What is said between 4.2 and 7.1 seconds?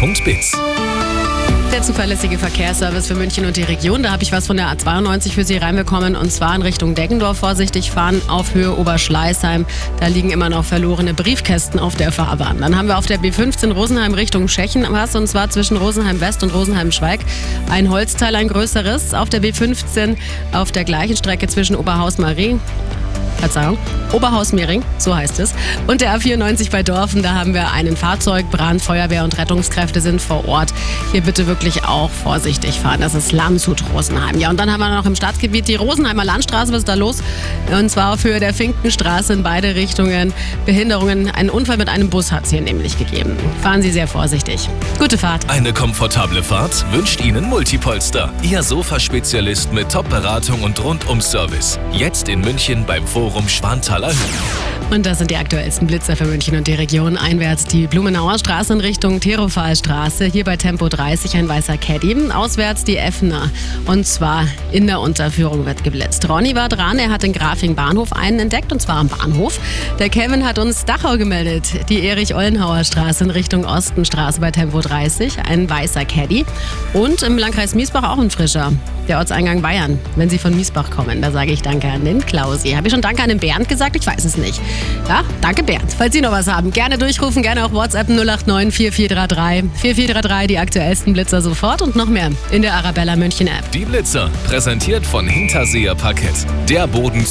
ich was von der A92 für Sie reinbekommen und zwar in Richtung